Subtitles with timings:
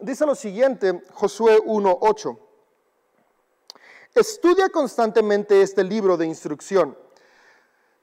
[0.00, 2.38] dice lo siguiente, Josué 1.8.
[4.14, 6.96] Estudia constantemente este libro de instrucción.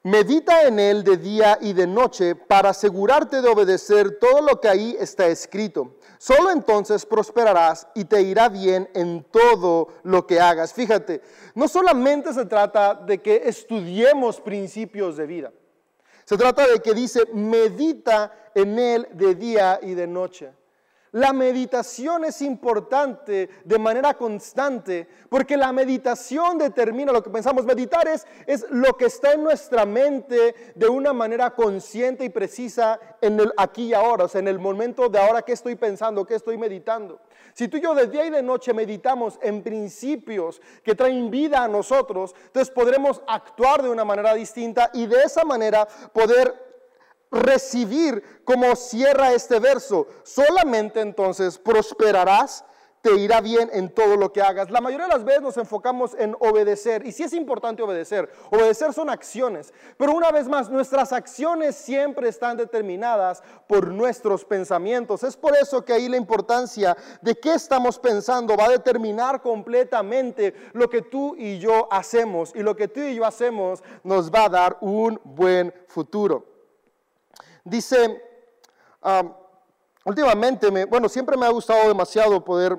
[0.04, 4.68] Medita en él de día y de noche para asegurarte de obedecer todo lo que
[4.68, 5.96] ahí está escrito.
[6.20, 10.74] Solo entonces prosperarás y te irá bien en todo lo que hagas.
[10.74, 11.22] Fíjate,
[11.56, 15.52] no solamente se trata de que estudiemos principios de vida.
[16.24, 20.52] Se trata de que dice, medita en él de día y de noche.
[21.16, 27.64] La meditación es importante de manera constante porque la meditación determina lo que pensamos.
[27.64, 33.00] Meditar es, es lo que está en nuestra mente de una manera consciente y precisa
[33.22, 36.26] en el aquí y ahora, o sea, en el momento de ahora que estoy pensando,
[36.26, 37.22] que estoy meditando.
[37.54, 41.64] Si tú y yo de día y de noche meditamos en principios que traen vida
[41.64, 46.65] a nosotros, entonces podremos actuar de una manera distinta y de esa manera poder
[47.36, 50.08] recibir como cierra este verso.
[50.24, 52.64] Solamente entonces prosperarás,
[53.06, 54.72] te irá bien en todo lo que hagas.
[54.72, 58.28] La mayoría de las veces nos enfocamos en obedecer y sí es importante obedecer.
[58.50, 65.24] Obedecer son acciones, pero una vez más, nuestras acciones siempre están determinadas por nuestros pensamientos.
[65.24, 70.56] Es por eso que ahí la importancia de qué estamos pensando va a determinar completamente
[70.74, 74.46] lo que tú y yo hacemos y lo que tú y yo hacemos nos va
[74.46, 76.55] a dar un buen futuro.
[77.66, 78.22] Dice,
[80.04, 82.78] últimamente, bueno, siempre me ha gustado demasiado poder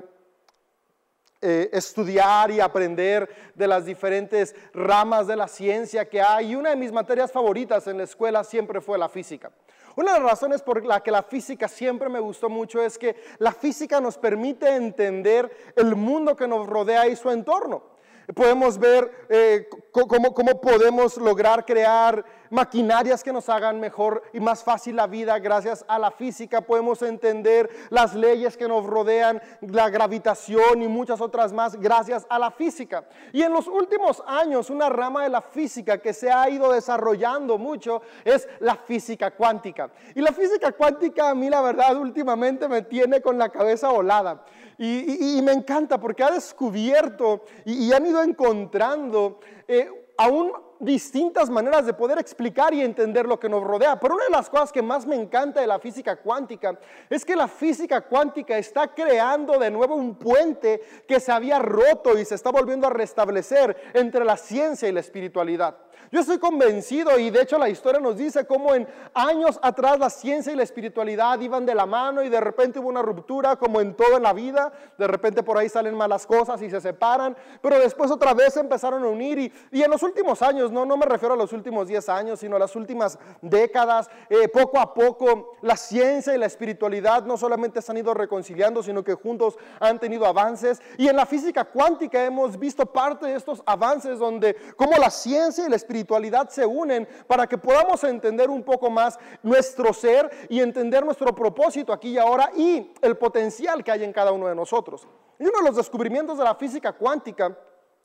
[1.43, 6.53] eh, estudiar y aprender de las diferentes ramas de la ciencia que hay.
[6.53, 9.51] Y una de mis materias favoritas en la escuela siempre fue la física.
[9.97, 13.17] Una de las razones por la que la física siempre me gustó mucho es que
[13.39, 17.96] la física nos permite entender el mundo que nos rodea y su entorno.
[18.35, 24.65] Podemos ver eh, cómo, cómo, podemos lograr crear maquinarias que nos hagan mejor y más
[24.65, 26.61] fácil la vida gracias a la física.
[26.61, 32.39] Podemos entender las leyes que nos rodean, la gravitación y muchas otras más gracias a
[32.39, 33.05] la física.
[33.33, 37.59] Y en los últimos años, una rama de la física que se ha ido desarrollando
[37.59, 39.91] mucho es la física cuántica.
[40.15, 44.45] Y la física cuántica a mí la verdad últimamente me tiene con la cabeza volada.
[44.79, 49.89] Y, me encanta porque ha descubierto y, han ido encontrando eh,
[50.19, 53.99] aún distintas maneras de poder explicar y entender lo que nos rodea.
[53.99, 56.79] Pero una de las cosas que más me encanta de la física cuántica
[57.09, 62.19] es que la física cuántica está creando de nuevo un puente que se había roto
[62.19, 65.77] y se está volviendo a restablecer entre la ciencia y la espiritualidad.
[66.13, 70.09] Yo estoy convencido y de hecho la historia nos dice cómo en años atrás la
[70.09, 73.81] ciencia y la espiritualidad iban de la mano y de repente hubo una ruptura como
[73.81, 77.79] en toda la vida, de repente por ahí salen malas cosas y se separan, pero
[77.81, 79.39] después otra vez se empezaron a unir.
[79.39, 82.41] Y, y en los últimos años, no, no me refiero a los últimos 10 años,
[82.41, 87.37] sino a las últimas décadas, eh, poco a poco la ciencia y la espiritualidad no
[87.37, 90.81] solamente se han ido reconciliando, sino que juntos han tenido avances.
[90.99, 95.67] Y en la física cuántica hemos visto parte de estos avances donde como la ciencia
[95.67, 100.31] y la espiritualidad espiritualidad se unen para que podamos entender un poco más nuestro ser
[100.49, 104.47] y entender nuestro propósito aquí y ahora y el potencial que hay en cada uno
[104.47, 105.07] de nosotros.
[105.39, 107.57] Y uno de los descubrimientos de la física cuántica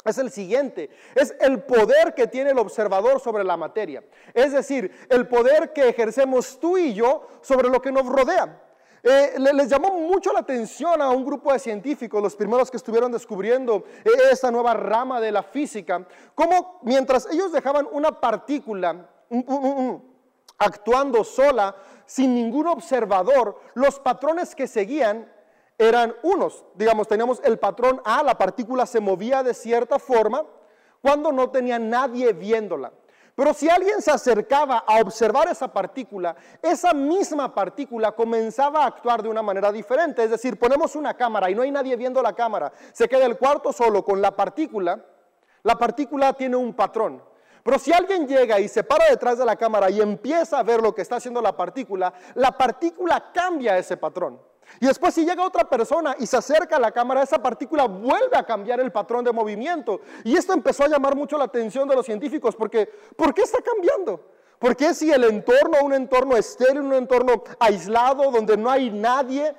[0.06, 4.03] es el siguiente, es el poder que tiene el observador sobre la materia.
[4.34, 8.62] Es decir, el poder que ejercemos tú y yo sobre lo que nos rodea.
[9.03, 13.12] Eh, les llamó mucho la atención a un grupo de científicos, los primeros que estuvieron
[13.12, 19.07] descubriendo eh, esta nueva rama de la física, cómo mientras ellos dejaban una partícula
[20.59, 21.75] actuando sola,
[22.06, 25.31] sin ningún observador, los patrones que seguían
[25.78, 26.63] eran unos.
[26.75, 30.45] Digamos, teníamos el patrón A, la partícula se movía de cierta forma
[31.01, 32.94] cuando no tenía nadie viéndola.
[33.41, 39.24] Pero si alguien se acercaba a observar esa partícula, esa misma partícula comenzaba a actuar
[39.24, 40.24] de una manera diferente.
[40.24, 43.40] Es decir, ponemos una cámara y no hay nadie viendo la cámara, se queda el
[43.40, 45.03] cuarto solo con la partícula,
[45.63, 47.19] la partícula tiene un patrón.
[47.63, 50.80] Pero si alguien llega y se para detrás de la cámara y empieza a ver
[50.80, 54.40] lo que está haciendo la partícula, la partícula cambia ese patrón.
[54.79, 58.35] Y después si llega otra persona y se acerca a la cámara, esa partícula vuelve
[58.35, 60.01] a cambiar el patrón de movimiento.
[60.23, 63.59] Y esto empezó a llamar mucho la atención de los científicos porque ¿por qué está
[63.62, 64.23] cambiando?
[64.59, 69.56] ¿Por qué si el entorno, un entorno estéril, un entorno aislado donde no hay nadie,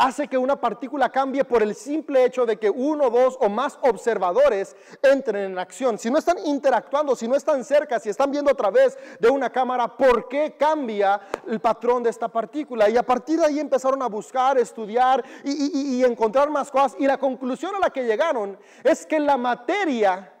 [0.00, 3.78] hace que una partícula cambie por el simple hecho de que uno, dos o más
[3.82, 5.98] observadores entren en acción.
[5.98, 9.50] Si no están interactuando, si no están cerca, si están viendo a través de una
[9.50, 12.88] cámara, ¿por qué cambia el patrón de esta partícula?
[12.88, 16.96] Y a partir de ahí empezaron a buscar, estudiar y, encontrar más cosas.
[16.98, 20.32] Y la conclusión a la que llegaron es que la materia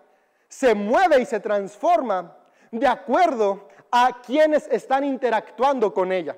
[0.48, 2.34] se mueve y se transforma
[2.70, 6.34] de acuerdo a quienes están interactuando con ella.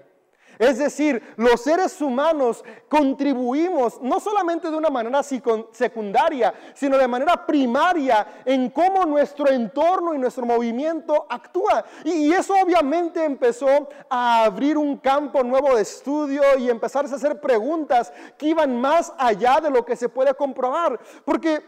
[0.58, 7.46] Es decir, los seres humanos contribuimos no solamente de una manera secundaria, sino de manera
[7.46, 11.84] primaria en cómo nuestro entorno y nuestro movimiento actúa.
[12.04, 17.40] Y eso obviamente empezó a abrir un campo nuevo de estudio y empezarse a hacer
[17.40, 20.98] preguntas que iban más allá de lo que se puede comprobar.
[21.24, 21.62] Porque,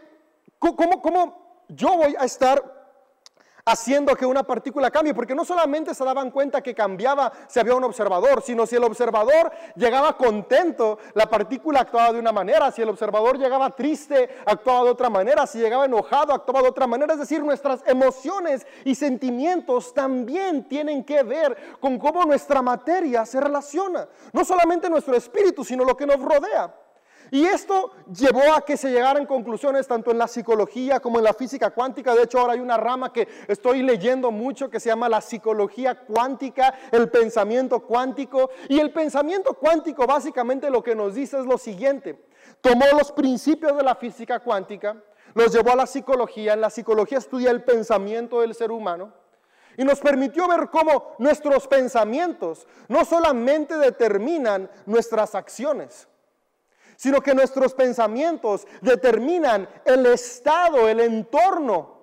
[0.59, 2.74] ¿cómo, cómo yo voy a estar
[3.67, 7.73] haciendo que una partícula cambie, porque no solamente se daban cuenta que cambiaba si había
[7.73, 12.83] un observador, sino si el observador llegaba contento, la partícula actuaba de una manera, si
[12.83, 17.13] el observador llegaba triste, actuaba de otra manera, si llegaba enojado, actuaba de otra manera,
[17.13, 23.41] es decir, nuestras emociones y sentimientos también tienen que ver con cómo nuestra materia se
[23.41, 26.84] relaciona, no solamente nuestro espíritu, sino lo que nos rodea.
[27.31, 31.33] Y esto llevó a que se llegaran conclusiones tanto en la psicología como en la
[31.33, 32.13] física cuántica.
[32.13, 35.95] De hecho, ahora hay una rama que estoy leyendo mucho que se llama la psicología
[35.95, 38.51] cuántica, el pensamiento cuántico.
[38.69, 42.25] Y el pensamiento cuántico básicamente lo que nos dice es lo siguiente.
[42.61, 44.95] Tomó los principios de la física cuántica,
[45.33, 46.53] los llevó a la psicología.
[46.53, 49.11] En la psicología estudia el pensamiento del ser humano.
[49.77, 56.07] Y nos permitió ver cómo nuestros pensamientos no solamente determinan nuestras acciones,
[56.95, 61.95] sino que nuestros pensamientos determinan el estado, el entorno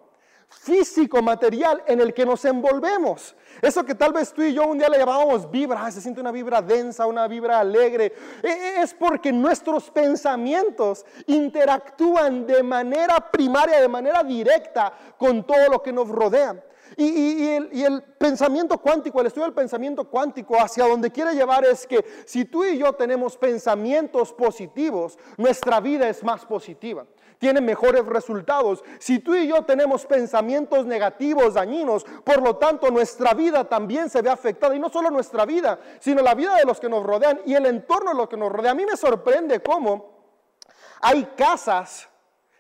[0.48, 3.34] físico, material en el que nos envolvemos.
[3.60, 6.32] Eso que tal vez tú y yo un día le llamábamos vibra, se siente una
[6.32, 8.12] vibra densa, una vibra alegre,
[8.42, 15.68] e, e, es porque nuestros pensamientos interactúan de manera primaria, de manera directa con todo
[15.70, 16.62] lo que nos rodea.
[16.96, 22.04] Y, el, pensamiento cuántico, el estudio del pensamiento cuántico hacia donde quiere llevar es que
[22.24, 27.06] si tú y yo tenemos pensamientos positivos, nuestra vida es más positiva
[27.38, 28.84] tiene mejores resultados.
[29.00, 34.22] Si tú y yo tenemos pensamientos negativos, dañinos, por lo tanto nuestra vida también se
[34.22, 34.76] ve afectada.
[34.76, 37.66] Y no solo nuestra vida, sino la vida de los que nos rodean y el
[37.66, 38.70] entorno de los que nos rodea.
[38.70, 40.22] A mí me sorprende cómo
[41.00, 42.08] hay casas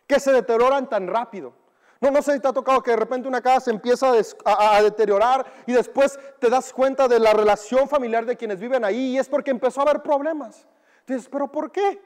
[0.04, 1.61] que se deterioran tan rápido.
[2.02, 4.12] No, no sé si te ha tocado que de repente una casa se empieza
[4.44, 9.14] a, deteriorar y después te das cuenta de la relación familiar de quienes viven ahí
[9.14, 10.66] y es porque empezó a haber problemas.
[11.06, 12.02] Dices, pero ¿por qué?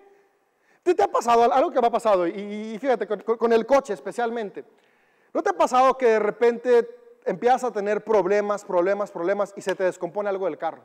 [0.83, 2.27] ¿Te, ha pasado algo que me ha pasado?
[2.27, 4.67] Y, fíjate, con, con el coche especialmente.
[5.33, 6.87] ¿No te ha pasado que de repente
[7.25, 10.83] empiezas a tener problemas, problemas, problemas y se te descompone algo del carro?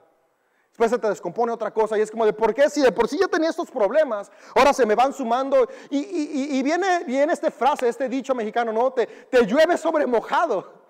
[0.72, 3.10] Después se te descompone otra cosa y es como de, ¿por qué si de por
[3.10, 4.32] sí ya tenía estos problemas?
[4.56, 8.92] Ahora se me van sumando y, viene, viene esta frase, este dicho mexicano, ¿no?
[8.94, 10.82] Te, te llueve sobre mojado.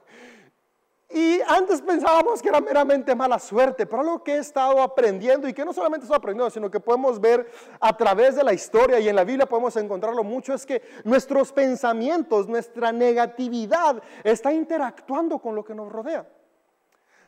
[1.10, 5.54] Y antes pensábamos que era meramente mala suerte, pero algo que he estado aprendiendo y
[5.54, 9.10] que no solamente estoy aprendiendo, sino que podemos ver a través de la historia y
[9.10, 15.56] en la Biblia podemos encontrarlo mucho, es que nuestros pensamientos, nuestra negatividad está interactuando con
[15.56, 16.26] lo que nos rodea.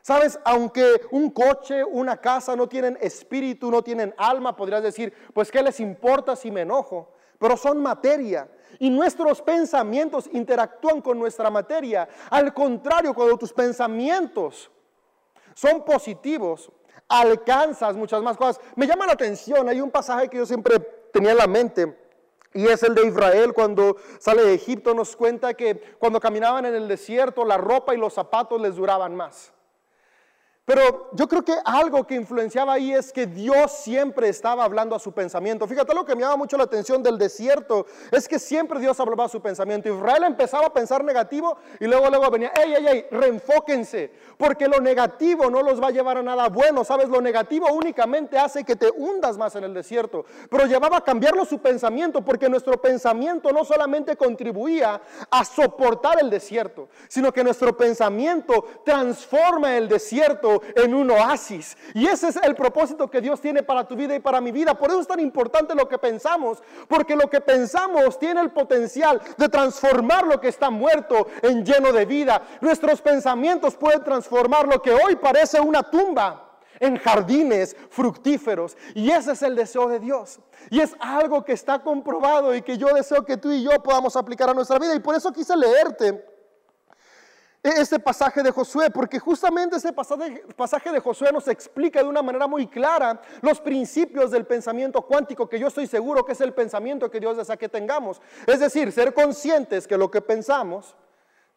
[0.04, 5.50] Sabes, aunque un coche, una casa no tienen espíritu, no tienen alma, podrías decir, pues
[5.50, 7.14] ¿qué les importa si me enojo?
[7.38, 8.46] Pero son materia.
[8.78, 12.06] Y nuestros pensamientos interactúan con nuestra materia.
[12.28, 14.70] Al contrario, cuando tus pensamientos
[15.54, 16.70] son positivos,
[17.08, 18.60] alcanzas muchas más cosas.
[18.76, 20.80] Me llama la atención, hay un pasaje que yo siempre
[21.14, 21.96] tenía en la mente.
[22.52, 26.74] Y es el de Israel cuando sale de Egipto, nos cuenta que cuando caminaban en
[26.74, 29.53] el desierto, la ropa y los zapatos les duraban más.
[30.66, 34.98] Pero yo creo que algo que influenciaba ahí es que Dios siempre estaba hablando a
[34.98, 35.66] su pensamiento.
[35.66, 39.26] Fíjate lo que me llama mucho la atención del desierto, es que siempre Dios hablaba
[39.26, 39.90] a su pensamiento.
[39.90, 44.80] Israel empezaba a pensar negativo y luego luego venía, ey, ey, ey, reenfóquense, porque lo
[44.80, 47.10] negativo no los va a llevar a nada bueno, ¿sabes?
[47.10, 50.24] Lo negativo únicamente hace que te hundas más en el desierto.
[50.48, 54.98] Pero llevaba a cambiarlo su pensamiento, porque nuestro pensamiento no solamente contribuía
[55.30, 61.76] a soportar el desierto, sino que nuestro pensamiento transforma el desierto en un oasis.
[61.94, 64.74] Y ese es el propósito que Dios tiene para tu vida y para mi vida.
[64.74, 69.20] Por eso es tan importante lo que pensamos, porque lo que pensamos tiene el potencial
[69.36, 72.42] de transformar lo que está muerto en lleno de vida.
[72.60, 76.44] Nuestros pensamientos pueden transformar lo que hoy parece una tumba
[76.80, 78.76] en jardines fructíferos.
[78.94, 80.40] Y ese es el deseo de Dios.
[80.70, 84.16] Y es algo que está comprobado y que yo deseo que tú y yo podamos
[84.16, 84.94] aplicar a nuestra vida.
[84.94, 86.33] Y por eso quise leerte
[87.64, 92.20] este pasaje de Josué, porque justamente ese pasaje, pasaje, de Josué nos explica de una
[92.20, 96.52] manera muy clara los principios del pensamiento cuántico, que yo estoy seguro que es el
[96.52, 98.20] pensamiento que Dios desea que tengamos.
[98.46, 100.94] Es decir, ser conscientes que lo que pensamos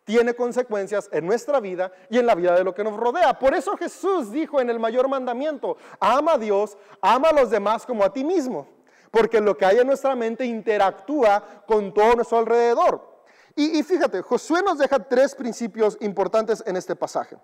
[0.05, 3.37] tiene consecuencias en nuestra vida y en la vida de lo que nos rodea.
[3.37, 7.85] Por eso Jesús dijo en el mayor mandamiento, ama a Dios, ama a los demás
[7.85, 8.69] como a ti mismo,
[9.11, 13.16] porque lo que hay en nuestra mente interactúa con todo nuestro alrededor.
[13.59, 17.37] Y, fíjate, Josué nos deja tres principios importantes en este pasaje.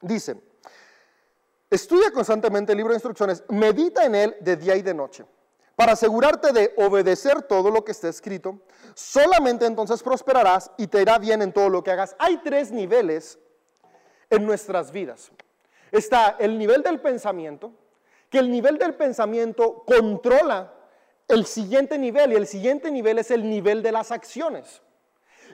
[0.00, 0.40] Dice,
[1.74, 5.24] Estudia constantemente el libro de instrucciones, medita en él de día y de noche,
[5.74, 8.60] para asegurarte de obedecer todo lo que está escrito.
[8.94, 12.14] Solamente entonces prosperarás y te irá bien en todo lo que hagas.
[12.20, 13.40] Hay tres niveles
[14.30, 15.32] en nuestras vidas.
[15.90, 17.72] Está el nivel del pensamiento,
[18.30, 20.72] que el nivel del pensamiento controla
[21.26, 24.80] el siguiente nivel y el siguiente nivel es el nivel de las acciones.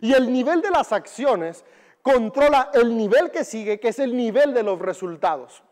[0.00, 1.64] Y el nivel de las acciones
[2.02, 5.62] controla el nivel que sigue, que es el nivel de los resultados.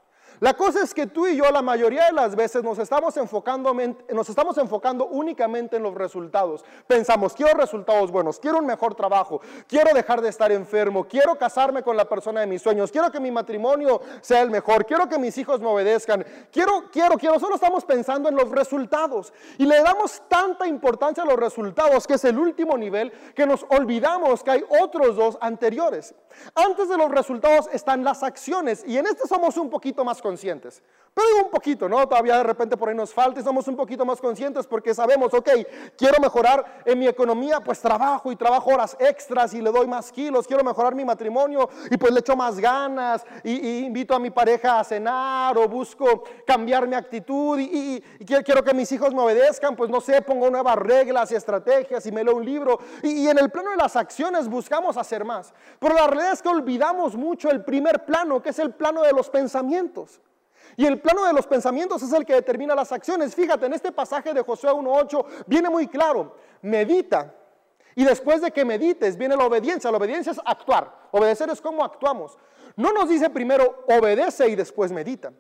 [0.41, 3.75] La cosa es que tú y yo la mayoría de las veces nos estamos enfocando,
[4.13, 6.65] nos estamos enfocando únicamente en los resultados.
[6.87, 11.83] Pensamos, quiero resultados buenos, quiero un mejor trabajo, quiero dejar de estar enfermo, quiero casarme
[11.83, 15.19] con la persona de mis sueños, quiero que mi matrimonio sea el mejor, quiero que
[15.19, 17.41] mis hijos me obedezcan, quiero, quiero, quiero.
[17.41, 22.15] Solo estamos pensando en los resultados y le damos tanta importancia a los resultados, que
[22.15, 26.15] es el último nivel, que nos olvidamos que hay otros dos anteriores.
[26.55, 30.83] Antes de los resultados están las acciones y en este somos un poquito más conscientes.
[31.15, 32.07] Pero un poquito, ¿no?
[32.07, 35.35] Todavía de repente por ahí nos falta y somos un poquito más conscientes porque sabemos,
[35.35, 35.49] ok,
[35.97, 40.13] quiero mejorar en mi economía, pues trabajo y trabajo horas extras y le doy más
[40.13, 44.31] kilos, quiero mejorar mi matrimonio y pues le echo más ganas y, invito a mi
[44.31, 49.75] pareja a cenar o busco cambiar mi actitud y, quiero que mis hijos me obedezcan,
[49.75, 53.39] pues no sé, pongo nuevas reglas y estrategias y me leo un libro y en
[53.39, 55.53] el plano de las acciones buscamos hacer más.
[55.79, 59.13] Pero la realidad es que olvidamos mucho el primer plano, que es el plano de
[59.13, 60.21] los pensamientos.
[60.79, 63.35] Y el plano de los pensamientos es el que determina las acciones.
[63.35, 67.35] Fíjate, en este pasaje de Josué 1.8 viene muy claro, medita.
[67.97, 69.91] Y después de que medites viene la obediencia.
[69.91, 71.09] La obediencia es actuar.
[71.11, 72.39] Obedecer es cómo actuamos.
[72.77, 75.33] No nos dice primero obedece y después medita.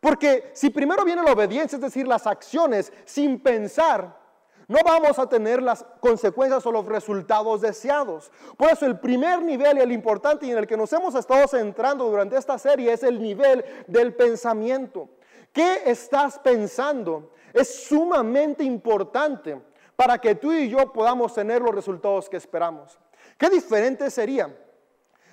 [0.00, 4.20] Porque si primero viene la obediencia, es decir, las acciones, sin pensar,
[4.68, 8.30] no vamos a tener las consecuencias o los resultados deseados.
[8.58, 11.48] Por eso el primer nivel y el importante y en el que nos hemos estado
[11.48, 15.08] centrando durante esta serie es el nivel del pensamiento.
[15.54, 17.32] ¿Qué estás pensando?
[17.54, 19.58] Es sumamente importante
[19.96, 22.98] para que tú y yo podamos tener los resultados que esperamos.
[23.38, 24.54] ¿Qué diferente sería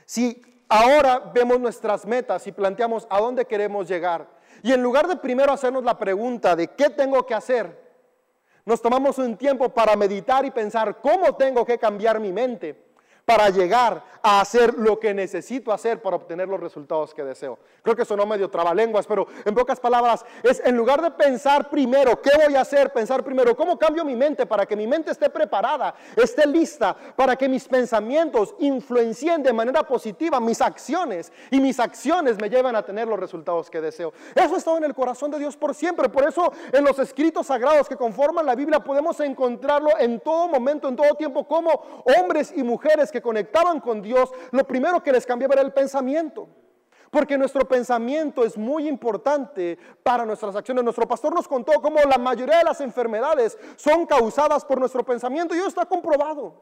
[0.05, 4.27] si ahora vemos nuestras metas y planteamos a dónde queremos llegar?
[4.63, 7.84] Y en lugar de primero hacernos la pregunta de qué tengo que hacer,
[8.65, 12.84] nos tomamos un tiempo para meditar y pensar cómo tengo que cambiar mi mente
[13.25, 17.59] para llegar a hacer lo que necesito hacer para obtener los resultados que deseo.
[17.83, 22.19] Creo que sonó medio trabalenguas, pero en pocas palabras es en lugar de pensar primero
[22.21, 25.29] qué voy a hacer, pensar primero cómo cambio mi mente para que mi mente esté
[25.29, 31.79] preparada, esté lista, para que mis pensamientos influencien de manera positiva mis acciones y mis
[31.79, 34.11] acciones me lleven a tener los resultados que deseo.
[34.33, 37.47] Eso ha estado en el corazón de Dios por siempre, por eso en los escritos
[37.47, 42.51] sagrados que conforman la Biblia podemos encontrarlo en todo momento, en todo tiempo, como hombres
[42.55, 46.49] y mujeres que conectaban con Dios, lo primero que les cambiaba era el pensamiento.
[47.09, 50.83] Porque nuestro pensamiento es muy importante para nuestras acciones.
[50.83, 55.55] Nuestro pastor nos contó cómo la mayoría de las enfermedades son causadas por nuestro pensamiento
[55.55, 56.61] y eso está comprobado.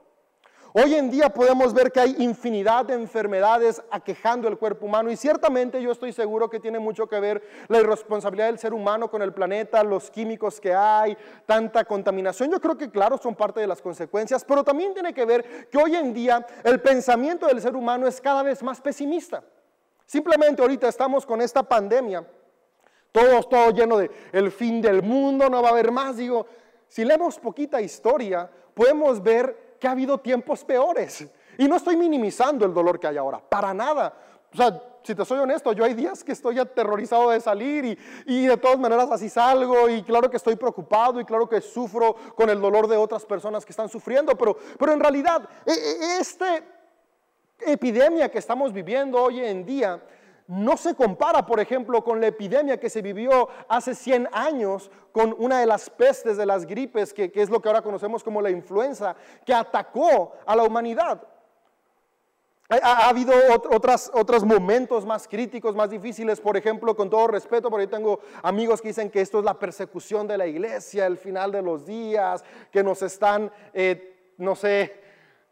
[0.75, 5.15] Hoy en día podemos ver que hay infinidad de enfermedades aquejando el cuerpo humano y
[5.15, 9.21] ciertamente yo estoy seguro que tiene mucho que ver la irresponsabilidad del ser humano con
[9.21, 11.15] el planeta, los químicos que hay,
[11.45, 12.49] tanta contaminación.
[12.49, 15.77] Yo creo que claro son parte de las consecuencias, pero también tiene que ver que
[15.77, 19.43] hoy en día el pensamiento del ser humano es cada vez más pesimista.
[20.07, 22.25] Simplemente ahorita estamos con esta pandemia,
[23.11, 26.17] todo, todo lleno de el fin del mundo, no va a haber más.
[26.17, 26.47] Digo,
[26.87, 31.27] si leemos poquita historia, podemos ver que ha habido tiempos peores.
[31.57, 34.13] Y no estoy minimizando el dolor que hay ahora, para nada.
[34.53, 37.97] O sea, si te soy honesto, yo hay días que estoy aterrorizado de salir y,
[38.25, 42.15] y, de todas maneras así salgo y claro que estoy preocupado y claro que sufro
[42.33, 46.17] con el dolor de otras personas que están sufriendo, pero, pero en realidad e, e,
[46.21, 46.61] esta
[47.59, 50.01] epidemia que estamos viviendo hoy en día
[50.47, 55.35] no se compara, por ejemplo, con la epidemia que se vivió hace 100 años con
[55.37, 58.49] una de las pestes de las gripes, que, es lo que ahora conocemos como la
[58.49, 61.21] influenza, que atacó a la humanidad.
[62.69, 63.33] Ha, habido
[63.71, 68.81] otras, otros momentos más críticos, más difíciles, por ejemplo, con todo respeto, porque tengo amigos
[68.81, 72.43] que dicen que esto es la persecución de la iglesia, el final de los días,
[72.71, 75.02] que nos están, eh, no sé,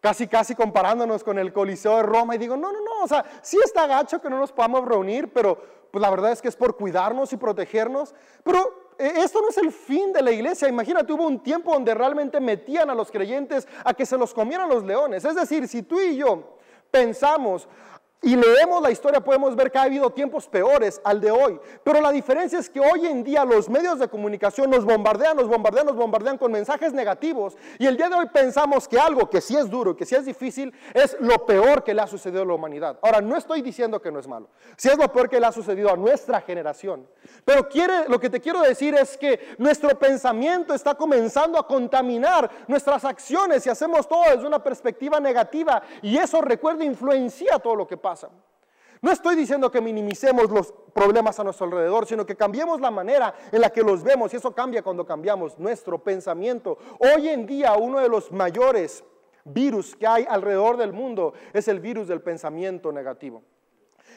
[0.01, 3.23] casi casi comparándonos con el Coliseo de Roma y digo, no, no, no, o sea,
[3.41, 5.57] sí está gacho que no nos podamos reunir, pero
[5.91, 9.57] pues la verdad es que es por cuidarnos y protegernos, pero eh, esto no es
[9.57, 10.67] el fin de la iglesia.
[10.67, 14.69] Imagínate, hubo un tiempo donde realmente metían a los creyentes a que se los comieran
[14.69, 15.23] los leones.
[15.23, 16.57] Es decir, si tú y yo
[16.89, 17.67] pensamos,
[18.23, 21.59] y leemos la historia, podemos ver que ha habido tiempos peores al de hoy.
[21.83, 25.47] Pero la diferencia es que hoy en día los medios de comunicación nos bombardean, nos
[25.47, 27.57] bombardean, nos bombardean con mensajes negativos.
[27.79, 30.25] Y el día de hoy pensamos que algo que sí es duro, que sí es
[30.25, 32.99] difícil, es lo peor que le ha sucedido a la humanidad.
[33.01, 34.49] Ahora, no estoy diciendo que no es malo.
[34.77, 37.07] Sí es lo peor que le ha sucedido a nuestra generación.
[37.43, 37.67] Pero
[38.07, 43.65] lo que te quiero decir es que nuestro pensamiento está comenzando a contaminar nuestras acciones
[43.65, 45.81] y hacemos todo desde una perspectiva negativa.
[46.03, 48.10] Y eso, recuerda, influencia todo lo que pasa.
[49.01, 53.33] No estoy diciendo que minimicemos los problemas a nuestro alrededor, sino que cambiemos la manera
[53.51, 56.77] en la que los vemos y eso cambia cuando cambiamos nuestro pensamiento.
[56.99, 59.03] Hoy en día uno de los mayores
[59.43, 63.41] virus que hay alrededor del mundo es el virus del pensamiento negativo.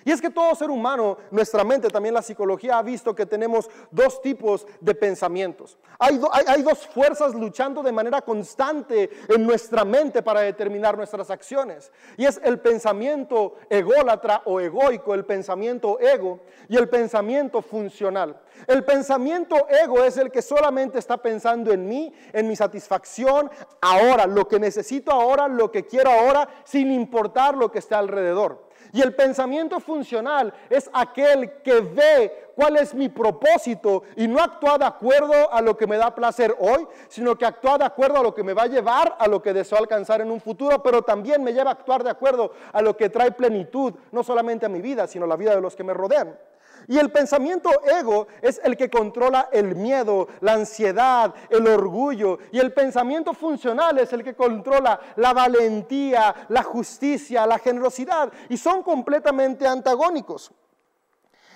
[0.04, 3.70] Y es que todo ser humano, nuestra mente, también la psicología ha visto que tenemos
[3.90, 5.78] dos tipos de pensamientos.
[5.98, 6.18] Hay,
[6.62, 11.90] dos fuerzas luchando de manera constante en nuestra mente para determinar nuestras acciones.
[12.16, 18.38] Y es el pensamiento ególatra o egoico, el pensamiento ego y el pensamiento funcional.
[18.66, 24.26] El pensamiento ego es el que solamente está pensando en mí, en mi satisfacción, ahora,
[24.26, 28.63] lo que necesito ahora, lo que quiero ahora, sin importar lo que esté alrededor.
[28.94, 34.78] Y el pensamiento funcional es aquel que ve cuál es mi propósito y no actúa
[34.78, 38.22] de acuerdo a lo que me da placer hoy, sino que actúa de acuerdo a
[38.22, 41.02] lo que me va a llevar a lo que deseo alcanzar en un futuro, pero
[41.02, 44.68] también me lleva a actuar de acuerdo a lo que trae plenitud, no solamente a
[44.68, 46.38] mi vida, sino a la vida de los que me rodean.
[46.86, 52.38] Y el pensamiento ego es el que controla el miedo, la ansiedad, el orgullo.
[52.52, 58.32] Y el pensamiento funcional es el que controla la valentía, la justicia, la generosidad.
[58.48, 60.50] Y son completamente antagónicos.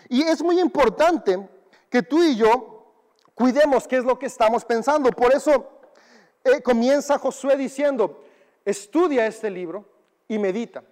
[0.09, 1.49] Y es muy importante
[1.91, 2.93] que tú y yo
[3.35, 5.11] cuidemos qué es lo que estamos pensando.
[5.11, 5.69] Por eso
[6.45, 8.25] eh, comienza Josué diciendo,
[8.65, 9.85] estudia este libro
[10.27, 10.83] y medita.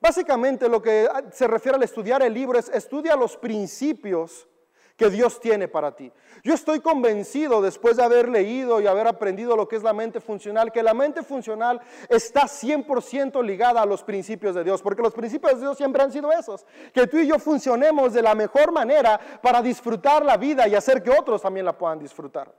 [0.00, 4.48] Básicamente lo que se refiere al estudiar el libro es estudia los principios
[4.96, 6.12] que Dios tiene para ti.
[6.42, 10.20] Yo estoy convencido después de haber leído y haber aprendido lo que es la mente
[10.20, 15.14] funcional, que la mente funcional está 100% ligada a los principios de Dios, porque los
[15.14, 18.72] principios de Dios siempre han sido esos, que tú y yo funcionemos de la mejor
[18.72, 22.52] manera para disfrutar la vida y hacer que otros también la puedan disfrutar.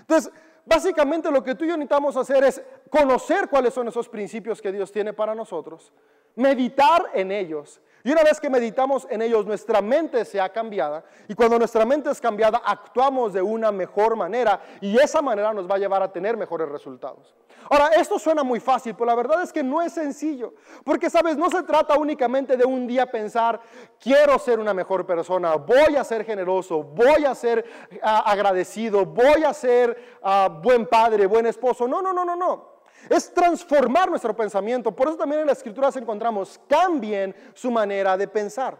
[0.00, 0.32] Entonces,
[0.66, 2.60] básicamente lo que tú y yo necesitamos hacer es
[2.90, 5.92] conocer cuáles son esos principios que Dios tiene para nosotros
[6.36, 7.80] meditar en ellos.
[8.06, 11.02] Y una vez que meditamos en ellos, nuestra mente se ha cambiado.
[11.26, 14.60] Y cuando nuestra mente es cambiada, actuamos de una mejor manera.
[14.82, 17.34] Y esa manera nos va a llevar a tener mejores resultados.
[17.70, 20.52] Ahora, esto suena muy fácil, pero la verdad es que no es sencillo.
[20.84, 23.58] Porque, sabes, no se trata únicamente de un día pensar,
[23.98, 27.64] quiero ser una mejor persona, voy a ser generoso, voy a ser
[28.02, 31.88] ah, agradecido, voy a ser ah, buen padre, buen esposo.
[31.88, 32.73] No, no, no, no, no.
[33.08, 34.92] Es transformar nuestro pensamiento.
[34.92, 38.76] Por eso también en la escrituras encontramos, cambien su manera de pensar.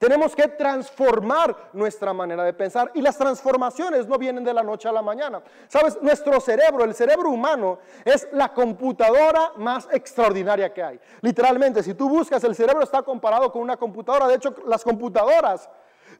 [0.00, 4.88] Tenemos que transformar nuestra manera de pensar y las transformaciones no vienen de la noche
[4.88, 5.42] a la mañana.
[5.68, 10.98] Sabes, nuestro cerebro, el cerebro humano, es la computadora más extraordinaria que hay.
[11.20, 14.26] Literalmente, si tú buscas, el cerebro está comparado con una computadora.
[14.26, 15.68] De hecho, las computadoras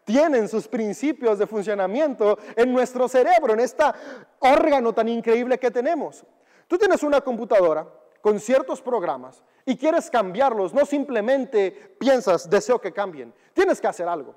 [0.04, 3.84] tienen sus principios de funcionamiento en nuestro cerebro, en este
[4.40, 6.22] órgano tan increíble que tenemos.
[6.70, 7.85] Tú tienes una computadora
[8.20, 14.06] con ciertos programas y quieres cambiarlos, no simplemente piensas, deseo que cambien, tienes que hacer
[14.06, 14.37] algo.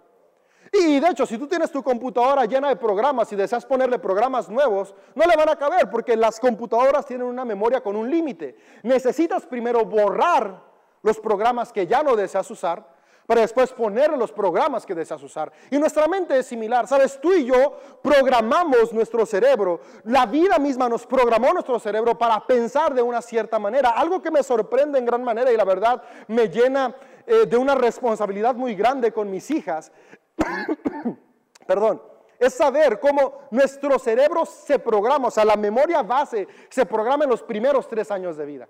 [0.71, 4.49] Y de hecho, si tú tienes tu computadora llena de programas y deseas ponerle programas
[4.49, 8.57] nuevos, no le van a caber porque las computadoras tienen una memoria con un límite.
[8.81, 10.59] Necesitas primero borrar
[11.03, 12.92] los programas que ya no deseas usar
[13.25, 15.51] para después poner los programas que deseas usar.
[15.71, 17.19] Y nuestra mente es similar, ¿sabes?
[17.21, 22.93] Tú y yo programamos nuestro cerebro, la vida misma nos programó nuestro cerebro para pensar
[22.93, 26.49] de una cierta manera, algo que me sorprende en gran manera y la verdad me
[26.49, 29.91] llena eh, de una responsabilidad muy grande con mis hijas.
[31.67, 37.23] Perdón es saber cómo nuestro cerebro se programa, o sea, la memoria base se programa
[37.23, 38.67] en los primeros tres años de vida.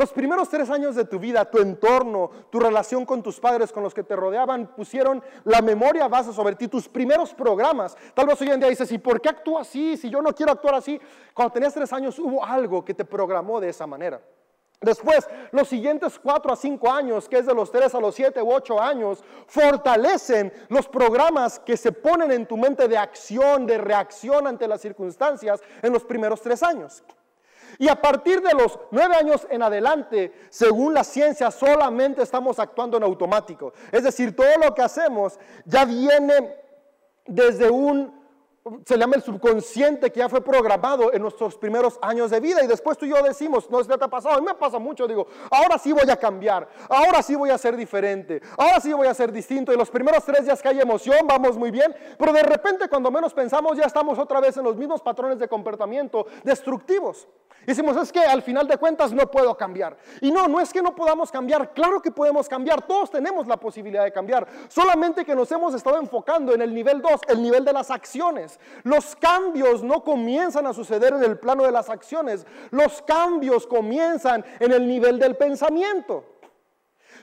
[0.00, 3.82] Los primeros tres años de tu vida, tu entorno, tu relación con tus padres, con
[3.82, 7.94] los que te rodeaban, pusieron la memoria base sobre ti, tus primeros programas.
[8.14, 9.98] Tal vez hoy en día dices, ¿y por qué actúo así?
[9.98, 10.98] Si yo no quiero actuar así.
[11.34, 14.22] Cuando tenías tres años hubo algo que te programó de esa manera.
[14.80, 18.40] Después, los siguientes cuatro a cinco años, que es de los tres a los siete
[18.40, 23.76] u ocho años, fortalecen los programas que se ponen en tu mente de acción, de
[23.76, 27.02] reacción ante las circunstancias en los primeros tres años.
[27.78, 32.96] Y a partir de los nueve años en adelante, según la ciencia, solamente estamos actuando
[32.96, 33.72] en automático.
[33.90, 36.56] Es decir, todo lo que hacemos ya viene
[37.26, 38.19] desde un
[38.84, 42.66] se llama el subconsciente que ya fue programado en nuestros primeros años de vida y
[42.66, 45.06] después tú y yo decimos, no, se te ha pasado, a mí me pasa mucho,
[45.06, 49.06] digo, ahora sí voy a cambiar, ahora sí voy a ser diferente, ahora sí voy
[49.06, 52.32] a ser distinto y los primeros tres días que hay emoción vamos muy bien, pero
[52.32, 56.26] de repente cuando menos pensamos ya estamos otra vez en los mismos patrones de comportamiento
[56.44, 57.28] destructivos.
[57.66, 59.96] Decimos, es que al final de cuentas no puedo cambiar.
[60.20, 63.58] Y no, no es que no podamos cambiar, claro que podemos cambiar, todos tenemos la
[63.58, 67.64] posibilidad de cambiar, solamente que nos hemos estado enfocando en el nivel 2, el nivel
[67.64, 68.58] de las acciones.
[68.82, 74.44] Los cambios no comienzan a suceder en el plano de las acciones, los cambios comienzan
[74.58, 76.24] en el nivel del pensamiento.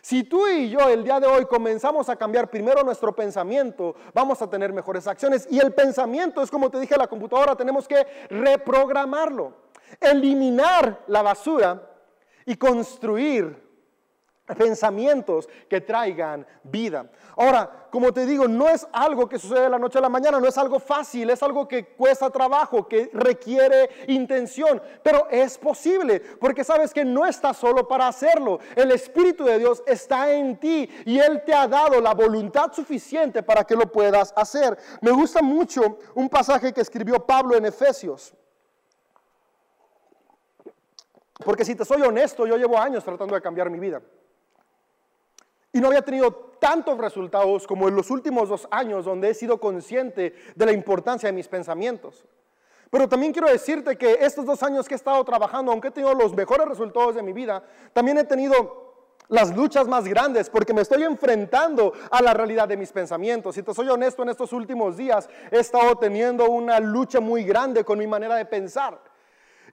[0.02, 4.42] Si tú y yo el día de hoy comenzamos a cambiar primero nuestro pensamiento, vamos
[4.42, 5.48] a tener mejores acciones.
[5.50, 9.54] Y el pensamiento es como te dije, la computadora tenemos que reprogramarlo,
[10.00, 11.92] eliminar la basura
[12.46, 13.67] y construir
[14.56, 17.10] pensamientos que traigan vida.
[17.36, 20.40] Ahora, como te digo, no es algo que sucede de la noche a la mañana,
[20.40, 26.20] no es algo fácil, es algo que cuesta trabajo, que requiere intención, pero es posible,
[26.40, 28.60] porque sabes que no estás solo para hacerlo.
[28.76, 33.44] El Espíritu de Dios está en ti y Él te ha dado la voluntad suficiente
[33.44, 34.78] para que lo puedas hacer.
[35.02, 38.34] Me gusta mucho un pasaje que escribió Pablo en Efesios.
[41.44, 44.02] Porque si te soy honesto, yo llevo años tratando de cambiar mi vida.
[45.74, 49.60] Y no había tenido tantos resultados como en los últimos dos años donde he sido
[49.60, 52.26] consciente de la importancia de mis pensamientos.
[52.90, 56.14] Pero también quiero decirte que estos dos años que he estado trabajando, aunque he tenido
[56.14, 58.88] los mejores resultados de mi vida, también he tenido
[59.30, 63.56] las luchas más grandes porque me estoy enfrentando a la realidad de mis pensamientos.
[63.56, 67.84] Si te soy honesto, en estos últimos días he estado teniendo una lucha muy grande
[67.84, 69.00] con mi manera de pensar.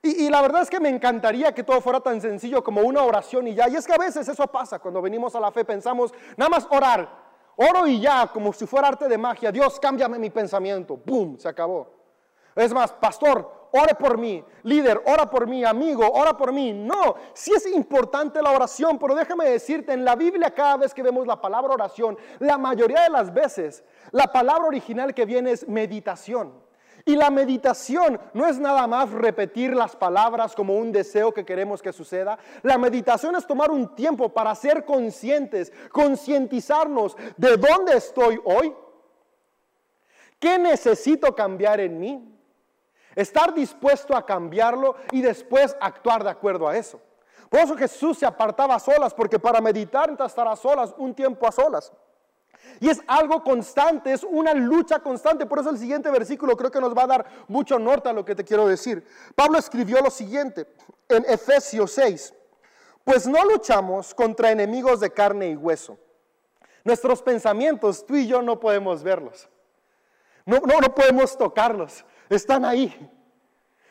[0.07, 3.47] Y, la verdad es que me encantaría que todo fuera tan sencillo como una oración
[3.47, 3.67] y ya.
[3.67, 6.67] Y es que a veces eso pasa cuando venimos a la fe, pensamos, nada más
[6.69, 7.09] orar,
[7.55, 9.51] oro y ya, como si fuera arte de magia.
[9.51, 10.99] Dios, cámbiame mi pensamiento.
[11.03, 11.39] ¡Bum!
[11.39, 11.87] Se acabó.
[12.55, 14.45] Es más, pastor, ore por mí.
[14.61, 15.65] Líder, ora por mí.
[15.65, 16.71] Amigo, ora por mí.
[16.71, 21.01] No, sí es importante la oración, pero déjame decirte, en la Biblia cada vez que
[21.01, 25.67] vemos la palabra oración, la mayoría de las veces, la palabra original que viene es
[25.67, 26.64] meditación.
[27.07, 31.79] Y la meditación no es nada más repetir las palabras como un deseo que queremos
[31.79, 32.39] que suceda.
[32.63, 38.73] La meditación es tomar un tiempo para ser conscientes, concientizarnos de dónde estoy hoy,
[40.39, 42.39] qué necesito cambiar en mí,
[43.15, 46.99] estar dispuesto a cambiarlo y después actuar de acuerdo a eso.
[47.49, 51.13] Por eso Jesús se apartaba a solas, porque para meditar necesita estar a solas, un
[51.13, 51.93] tiempo a solas.
[52.79, 55.45] Y es algo constante, es una lucha constante.
[55.45, 58.25] Por eso el siguiente versículo creo que nos va a dar mucho norte a lo
[58.25, 59.05] que te quiero decir.
[59.35, 60.67] Pablo escribió lo siguiente
[61.07, 62.33] en Efesios 6.
[63.03, 65.97] Pues no luchamos contra enemigos de carne y hueso.
[66.83, 69.47] Nuestros pensamientos, tú y yo no podemos verlos.
[70.45, 72.05] No, no, no podemos tocarlos.
[72.29, 73.11] Están ahí.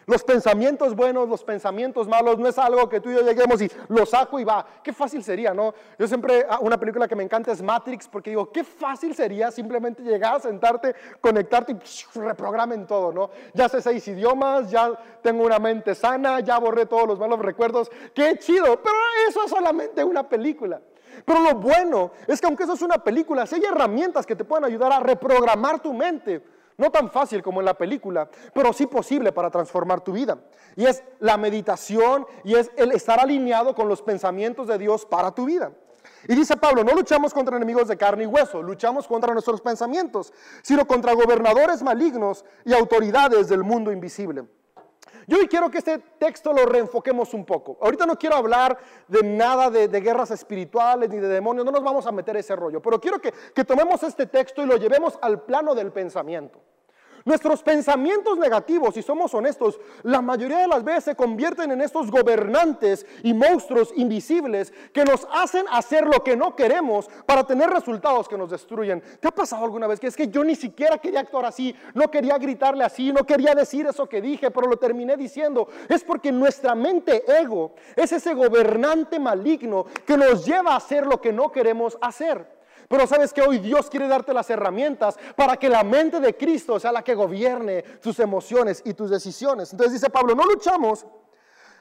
[0.07, 3.71] Los pensamientos buenos, los pensamientos malos, no es algo que tú y yo lleguemos y
[3.89, 4.67] lo saco y va.
[4.83, 5.75] Qué fácil sería, ¿no?
[5.99, 9.51] Yo siempre, ah, una película que me encanta es Matrix, porque digo, qué fácil sería
[9.51, 13.31] simplemente llegar, sentarte, conectarte y reprogramen todo, ¿no?
[13.55, 17.91] Ya sé seis idiomas, ya tengo una mente sana, ya borré todos los malos recuerdos.
[18.15, 18.97] Qué chido, pero
[19.29, 20.81] eso es solamente una película.
[21.25, 24.45] Pero lo bueno es que aunque eso es una película, si hay herramientas que te
[24.45, 26.43] pueden ayudar a reprogramar tu mente,
[26.77, 30.39] no tan fácil como en la película, pero sí posible para transformar tu vida.
[30.77, 35.33] Y es la meditación y es el estar alineado con los pensamientos de Dios para
[35.33, 35.73] tu vida.
[36.29, 40.33] Y dice Pablo, no luchamos contra enemigos de carne y hueso, luchamos contra nuestros pensamientos,
[40.63, 44.45] sino contra gobernadores malignos y autoridades del mundo invisible.
[45.27, 47.79] Yo hoy quiero que este texto lo reenfoquemos un poco.
[47.81, 52.07] Ahorita no quiero hablar de nada de, guerras espirituales ni de demonios, no nos vamos
[52.07, 55.43] a meter ese rollo, pero quiero que, que tomemos este texto y lo llevemos al
[55.43, 56.61] plano del pensamiento.
[57.27, 62.11] Nuestros pensamientos negativos, si somos honestos, la mayoría de las veces se convierten en estos
[62.11, 68.29] gobernantes y monstruos invisibles que nos hacen hacer lo que no queremos para tener resultados
[68.29, 69.03] que nos destruyen.
[69.21, 72.11] ¿Te ha pasado alguna vez que es que yo ni siquiera quería actuar así, no
[72.11, 75.69] quería gritarle así, no quería decir eso que dije, pero lo terminé diciendo?
[75.89, 81.23] Es porque nuestra mente ego es ese gobernante maligno que nos lleva a hacer lo
[81.23, 82.54] que no queremos hacer.
[82.89, 86.79] Pero sabes que hoy Dios quiere darte las herramientas para que la mente de Cristo
[86.79, 89.73] sea la que gobierne tus emociones y tus decisiones.
[89.73, 91.07] Entonces dice Pablo, no luchamos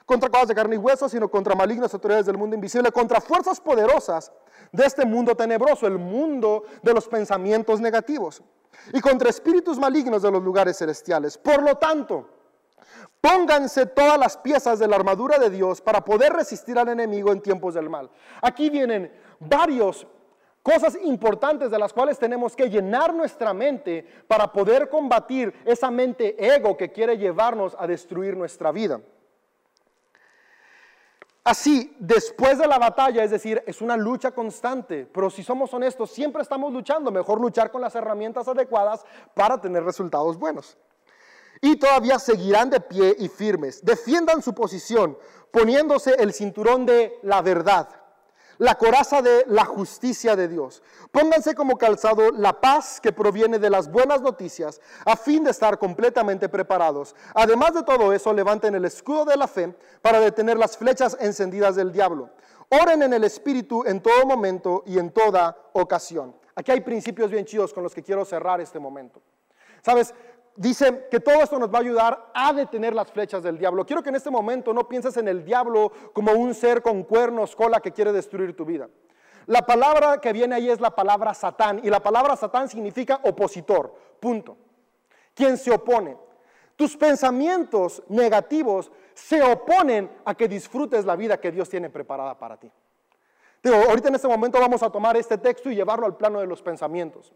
[0.06, 3.60] contra cosas de carne y hueso, sino contra malignas autoridades del mundo invisible, contra fuerzas
[3.60, 4.32] poderosas
[4.72, 8.42] de este mundo tenebroso, el mundo de los pensamientos negativos,
[8.92, 11.38] y contra espíritus malignos de los lugares celestiales.
[11.38, 12.28] Por lo tanto,
[13.22, 17.42] pónganse todas las piezas de la armadura de Dios para poder resistir al enemigo en
[17.42, 18.10] tiempos del mal.
[18.42, 20.08] Aquí vienen varios
[20.64, 26.36] cosas importantes de las cuales tenemos que llenar nuestra mente para poder combatir esa mente
[26.40, 29.02] ego que quiere llevarnos a destruir nuestra vida.
[31.44, 36.10] Así, después de la batalla, es decir, es una lucha constante, pero si somos honestos,
[36.10, 40.78] siempre estamos luchando, mejor luchar con las herramientas adecuadas para tener resultados buenos.
[41.60, 45.18] Y todavía seguirán de pie y firmes, defiendan su posición,
[45.52, 48.03] poniéndose el cinturón de la verdad
[48.58, 50.82] la coraza de la justicia de Dios.
[51.12, 55.78] Pónganse como calzado la paz que proviene de las buenas noticias a fin de estar
[55.80, 57.16] completamente preparados.
[57.34, 61.76] Además de todo eso, levanten el escudo de la fe para detener las flechas encendidas
[61.76, 62.30] del diablo.
[62.70, 66.36] Oren en el Espíritu en todo momento y en toda ocasión.
[66.56, 69.22] Aquí hay principios bien chidos con los que quiero cerrar este momento.
[69.84, 70.14] Sabes,
[70.56, 73.86] dice que todo esto nos va a ayudar a detener las flechas del diablo.
[73.86, 77.56] Quiero que en este momento no pienses en el diablo como un ser con cuernos,
[77.56, 78.90] cola que quiere destruir tu vida.
[79.46, 83.94] La palabra que viene ahí es la palabra Satán y la palabra Satán significa opositor,
[84.20, 84.58] punto.
[85.34, 86.18] Quien se opone.
[86.76, 92.58] Tus pensamientos negativos se oponen a que disfrutes la vida que Dios tiene preparada para
[92.58, 92.72] ti.
[93.62, 96.48] Digo, ahorita en este momento vamos a tomar este texto y llevarlo al plano de
[96.48, 97.34] los pensamientos.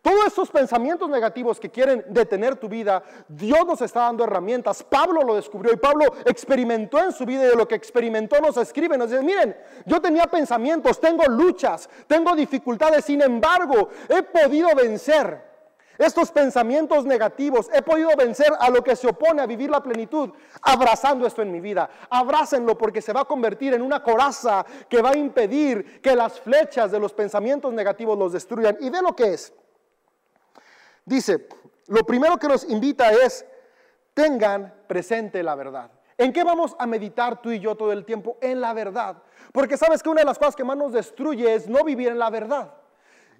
[0.00, 4.82] Todos esos pensamientos negativos que quieren detener tu vida, Dios nos está dando herramientas.
[4.84, 8.56] Pablo lo descubrió y Pablo experimentó en su vida y de lo que experimentó nos
[8.56, 9.56] escribe, nos dice, miren,
[9.86, 15.48] yo tenía pensamientos, tengo luchas, tengo dificultades, sin embargo, he podido vencer
[15.98, 20.30] estos pensamientos negativos, he podido vencer a lo que se opone a vivir la plenitud,
[20.62, 21.90] abrazando esto en mi vida.
[22.08, 26.38] Abrácenlo porque se va a convertir en una coraza que va a impedir que las
[26.38, 28.76] flechas de los pensamientos negativos los destruyan.
[28.80, 29.52] Y ve lo que es.
[31.08, 31.48] Dice,
[31.86, 33.46] lo primero que nos invita es,
[34.12, 35.90] tengan presente la verdad.
[36.18, 38.36] ¿En qué vamos a meditar tú y yo todo el tiempo?
[38.42, 39.22] En la verdad.
[39.52, 42.18] Porque sabes que una de las cosas que más nos destruye es no vivir en
[42.18, 42.74] la verdad.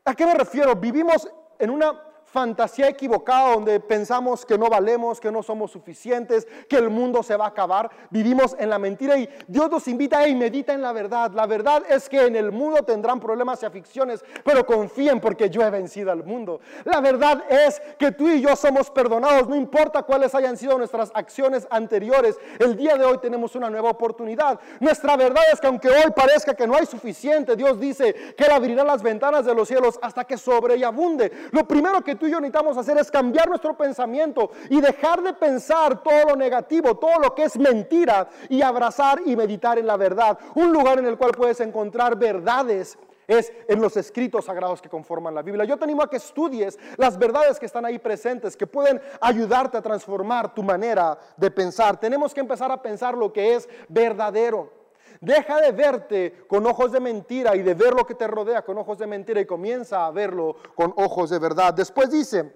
[0.04, 0.74] ¿A qué me refiero?
[0.76, 1.28] Vivimos
[1.58, 6.90] en una fantasía equivocada donde pensamos que no valemos, que no somos suficientes, que el
[6.90, 7.90] mundo se va a acabar.
[8.10, 11.32] Vivimos en la mentira y Dios nos invita a medita en la verdad.
[11.32, 15.62] La verdad es que en el mundo tendrán problemas y aflicciones, pero confíen porque yo
[15.62, 16.60] he vencido al mundo.
[16.84, 21.10] La verdad es que tú y yo somos perdonados, no importa cuáles hayan sido nuestras
[21.14, 22.38] acciones anteriores.
[22.58, 24.60] El día de hoy tenemos una nueva oportunidad.
[24.80, 28.50] Nuestra verdad es que aunque hoy parezca que no hay suficiente, Dios dice que Él
[28.50, 31.32] abrirá las ventanas de los cielos hasta que sobre y abunde.
[31.52, 35.32] Lo primero que tú y yo necesitamos hacer es cambiar nuestro pensamiento y dejar de
[35.34, 39.96] pensar todo lo negativo, todo lo que es mentira y abrazar y meditar en la
[39.96, 40.38] verdad.
[40.54, 45.34] Un lugar en el cual puedes encontrar verdades es en los escritos sagrados que conforman
[45.34, 45.66] la Biblia.
[45.66, 49.76] Yo te animo a que estudies las verdades que están ahí presentes, que pueden ayudarte
[49.76, 52.00] a transformar tu manera de pensar.
[52.00, 54.77] Tenemos que empezar a pensar lo que es verdadero.
[55.20, 58.78] Deja de verte con ojos de mentira y de ver lo que te rodea con
[58.78, 61.74] ojos de mentira y comienza a verlo con ojos de verdad.
[61.74, 62.52] Después dice,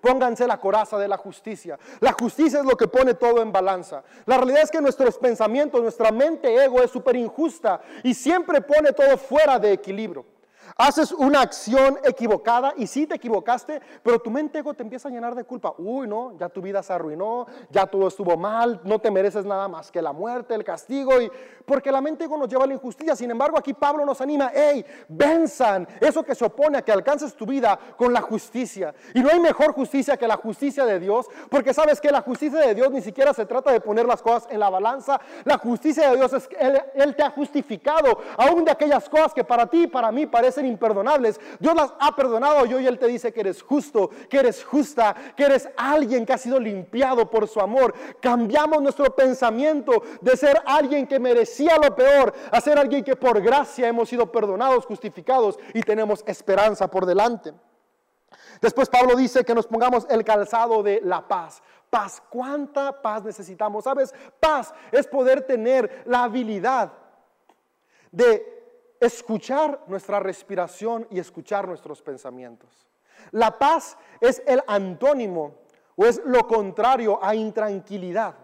[0.00, 1.78] pónganse la coraza de la justicia.
[2.00, 4.02] La justicia es lo que pone todo en balanza.
[4.26, 8.92] La realidad es que nuestros pensamientos, nuestra mente ego es súper injusta y siempre pone
[8.92, 10.31] todo fuera de equilibrio.
[10.76, 15.10] Haces una acción equivocada y sí te equivocaste, pero tu mente ego te empieza a
[15.10, 15.74] llenar de culpa.
[15.78, 19.68] Uy, no, ya tu vida se arruinó, ya todo estuvo mal, no te mereces nada
[19.68, 21.30] más que la muerte, el castigo, y
[21.66, 23.14] porque la mente ego nos lleva a la injusticia.
[23.14, 27.34] Sin embargo, aquí Pablo nos anima, hey, venzan eso que se opone a que alcances
[27.34, 28.94] tu vida con la justicia.
[29.14, 32.60] Y no hay mejor justicia que la justicia de Dios, porque sabes que la justicia
[32.60, 35.20] de Dios ni siquiera se trata de poner las cosas en la balanza.
[35.44, 39.34] La justicia de Dios es que Él, él te ha justificado aún de aquellas cosas
[39.34, 42.98] que para ti y para mí parecen imperdonables, Dios las ha perdonado y hoy Él
[42.98, 47.28] te dice que eres justo, que eres justa, que eres alguien que ha sido limpiado
[47.30, 47.94] por su amor.
[48.20, 53.40] Cambiamos nuestro pensamiento de ser alguien que merecía lo peor a ser alguien que por
[53.40, 57.52] gracia hemos sido perdonados, justificados y tenemos esperanza por delante.
[58.60, 61.62] Después Pablo dice que nos pongamos el calzado de la paz.
[61.90, 63.84] Paz, ¿cuánta paz necesitamos?
[63.84, 64.14] ¿Sabes?
[64.40, 66.92] Paz es poder tener la habilidad
[68.10, 68.51] de
[69.02, 72.88] escuchar nuestra respiración y escuchar nuestros pensamientos.
[73.32, 75.56] La paz es el antónimo
[75.96, 78.36] o es lo contrario a intranquilidad.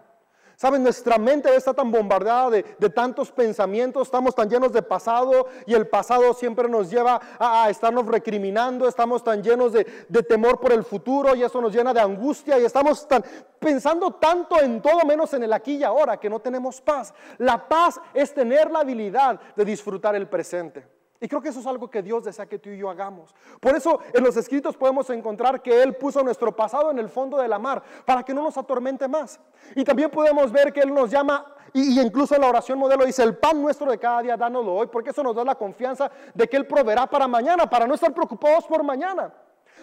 [0.59, 5.73] Saben, nuestra mente está tan bombardeada de, tantos pensamientos, estamos tan llenos de pasado y
[5.73, 10.73] el pasado siempre nos lleva a, estarnos recriminando, estamos tan llenos de, de, temor por
[10.73, 13.23] el futuro y eso nos llena de angustia y estamos tan,
[13.57, 17.13] pensando tanto en todo menos en el aquí y ahora que no tenemos paz.
[17.37, 20.98] La paz es tener la habilidad de disfrutar el presente.
[21.21, 23.35] Y creo que eso es algo que Dios desea que tú y yo hagamos.
[23.59, 27.37] Por eso en los escritos podemos encontrar que Él puso nuestro pasado en el fondo
[27.37, 29.39] de la mar para que no nos atormente más.
[29.75, 33.23] Y también podemos ver que Él nos llama y, incluso en la oración modelo dice,
[33.23, 36.47] el pan nuestro de cada día, dánoslo hoy, porque eso nos da la confianza de
[36.47, 39.33] que Él proveerá para mañana, para no estar preocupados por mañana.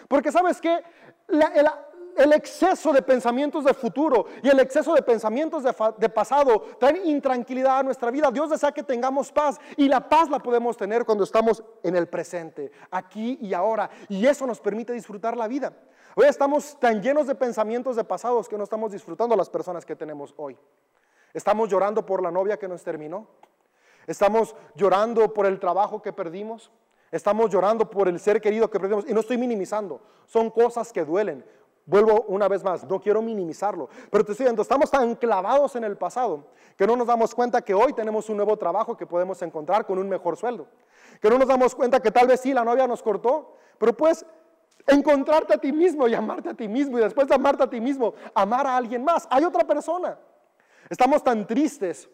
[0.07, 0.83] Porque sabes que
[2.17, 7.05] el, exceso de pensamientos de futuro y el exceso de pensamientos de, de, pasado traen
[7.05, 8.29] intranquilidad a nuestra vida.
[8.31, 12.07] Dios desea que tengamos paz y la paz la podemos tener cuando estamos en el
[12.07, 13.89] presente, aquí y ahora.
[14.09, 15.73] Y eso nos permite disfrutar la vida.
[16.15, 19.95] Hoy estamos tan llenos de pensamientos de pasados que no estamos disfrutando las personas que
[19.95, 20.57] tenemos hoy.
[21.31, 23.27] Estamos llorando por la novia que nos terminó.
[24.07, 26.71] Estamos llorando por el trabajo que perdimos.
[27.11, 29.05] Estamos llorando por el ser querido que perdimos.
[29.07, 30.01] Y no estoy minimizando.
[30.25, 31.45] Son cosas que duelen.
[31.87, 35.85] Vuelvo una vez más, no quiero minimizarlo, pero te estoy diciendo, estamos tan clavados en
[35.85, 39.41] el pasado que no nos damos cuenta que hoy tenemos un nuevo trabajo que podemos
[39.41, 40.67] encontrar con un mejor sueldo.
[41.21, 44.25] Que no nos damos cuenta que tal vez sí, la novia nos cortó, pero pues
[44.85, 47.79] encontrarte a ti mismo y amarte a ti mismo y después de amarte a ti
[47.79, 49.25] mismo, amar a alguien más.
[49.29, 50.19] Hay otra persona.
[50.89, 52.09] Estamos tan tristes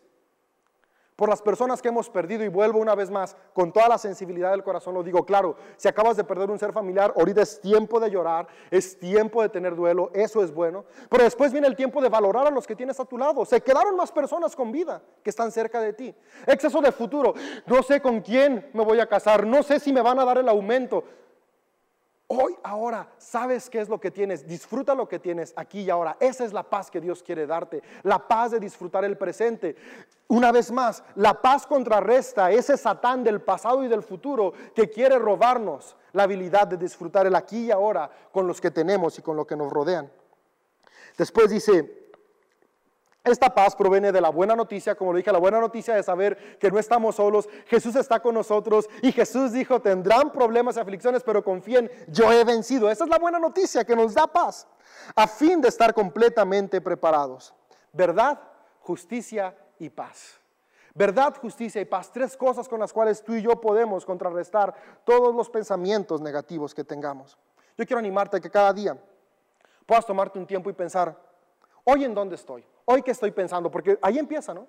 [1.16, 4.52] por las personas que hemos perdido y vuelvo una vez más con toda la sensibilidad
[4.52, 8.00] del corazón, lo digo claro, si acabas de perder un ser familiar, ahorita es tiempo
[8.00, 12.02] de llorar, es tiempo de tener duelo, eso es bueno, pero después viene el tiempo
[12.02, 15.02] de valorar a los que tienes a tu lado, se quedaron más personas con vida
[15.24, 16.16] que están cerca de ti,
[16.48, 17.34] exceso de futuro,
[17.66, 20.38] no sé con quién me voy a casar, no sé si me van a dar
[20.38, 21.04] el aumento,
[22.28, 26.18] Hoy, ahora, sabes qué es lo que tienes, disfruta lo que tienes aquí y ahora.
[26.20, 29.76] Esa es la paz que Dios quiere darte, la paz de disfrutar el presente.
[30.30, 35.20] Una vez más, la paz contrarresta ese satán del pasado y del futuro que quiere
[35.20, 39.36] robarnos la habilidad de disfrutar el aquí y ahora con los que tenemos y con
[39.36, 40.12] lo que nos rodean.
[41.18, 42.03] Después dice,
[43.24, 46.58] esta paz proviene de la buena noticia, como lo dije, la buena noticia de saber
[46.60, 51.24] que no estamos solos, Jesús está con nosotros y Jesús dijo, tendrán problemas y aflicciones,
[51.24, 52.92] pero confíen, yo he vencido.
[52.92, 54.68] Esa es la buena noticia que nos da paz,
[55.16, 57.54] a fin de estar completamente preparados.
[57.94, 58.42] Verdad,
[58.82, 60.40] justicia y paz.
[60.94, 65.34] Verdad, justicia y paz, tres cosas con las cuales tú y yo podemos contrarrestar todos
[65.34, 67.38] los pensamientos negativos que tengamos.
[67.78, 69.02] Yo quiero animarte a que cada día
[69.86, 71.18] puedas tomarte un tiempo y pensar,
[71.86, 72.66] hoy en dónde estoy.
[72.86, 74.68] Hoy que estoy pensando, porque ahí empieza, ¿no?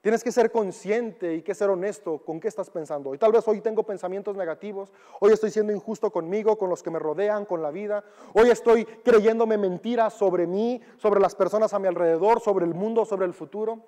[0.00, 3.14] Tienes que ser consciente y que ser honesto con qué estás pensando.
[3.14, 6.90] Y tal vez hoy tengo pensamientos negativos, hoy estoy siendo injusto conmigo, con los que
[6.90, 8.04] me rodean, con la vida.
[8.32, 13.04] Hoy estoy creyéndome mentiras sobre mí, sobre las personas a mi alrededor, sobre el mundo,
[13.04, 13.80] sobre el futuro.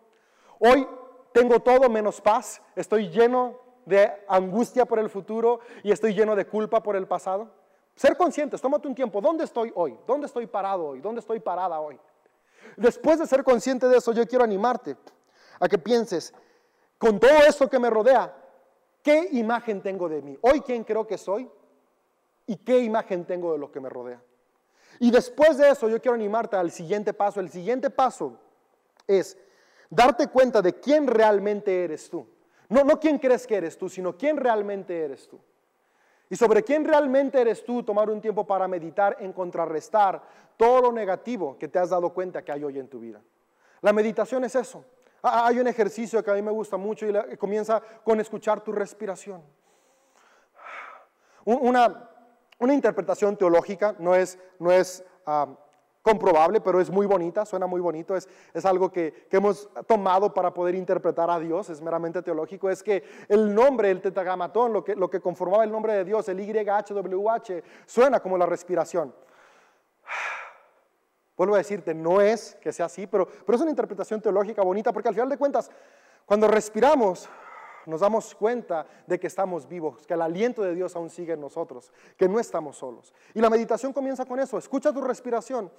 [0.59, 0.87] Hoy
[1.33, 3.55] tengo todo menos paz, estoy lleno
[3.87, 7.49] de angustia por el futuro y estoy lleno de culpa por el pasado.
[7.95, 9.97] Ser conscientes, tómate un tiempo, ¿dónde estoy hoy?
[10.09, 11.01] ¿Dónde estoy parado hoy?
[11.01, 12.01] ¿Dónde estoy parada hoy?
[12.77, 14.97] Después de ser consciente de eso, yo quiero animarte
[15.59, 16.33] a que pienses,
[16.99, 18.35] con todo esto que me rodea,
[19.03, 20.39] ¿qué imagen tengo de mí?
[20.43, 21.51] Hoy, ¿quién creo que soy?
[22.47, 24.23] ¿Y qué imagen tengo de lo que me rodea?
[24.99, 27.41] Y después de eso, yo quiero animarte al siguiente paso.
[27.41, 28.39] El siguiente paso
[29.07, 29.37] es
[29.89, 32.27] darte cuenta de quién realmente eres tú.
[32.69, 35.39] No, no quién crees que eres tú, sino quién realmente eres tú.
[36.31, 40.23] Y sobre quién realmente eres tú, tomar un tiempo para meditar en contrarrestar
[40.57, 43.21] todo lo negativo que te has dado cuenta que hay hoy en tu vida.
[43.81, 44.85] La meditación es eso.
[45.23, 48.71] Ah, hay un ejercicio que a mí me gusta mucho y comienza con escuchar tu
[48.71, 49.43] respiración.
[51.45, 52.09] Una,
[52.59, 55.49] una interpretación teológica no es, no es ah,
[56.03, 60.33] comprobable, pero es muy bonita, suena muy bonito, es, es algo que, que, hemos tomado
[60.33, 64.83] para poder interpretar a Dios, es meramente teológico, es que el nombre, el tetagamatón, lo
[64.83, 69.15] que, lo que conformaba el nombre de Dios, el YHWH, suena como la respiración.
[71.37, 74.93] Vuelvo a decirte, no es que sea así, pero, pero es una interpretación teológica bonita,
[74.93, 75.71] porque al final de cuentas,
[76.25, 77.29] cuando respiramos,
[77.87, 81.41] nos damos cuenta de que estamos vivos, que el aliento de Dios aún sigue en
[81.41, 83.13] nosotros, que no estamos solos.
[83.35, 85.71] Y la meditación comienza con eso, escucha tu respiración.